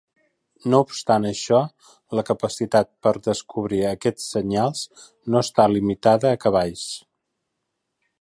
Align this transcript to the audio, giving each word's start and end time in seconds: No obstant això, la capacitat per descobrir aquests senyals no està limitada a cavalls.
No 0.73 0.77
obstant 0.83 1.25
això, 1.31 1.57
la 2.19 2.23
capacitat 2.29 2.89
per 3.07 3.13
descobrir 3.27 3.81
aquests 3.89 4.27
senyals 4.37 4.81
no 5.35 5.43
està 5.45 5.67
limitada 5.75 6.33
a 6.35 6.41
cavalls. 6.47 6.87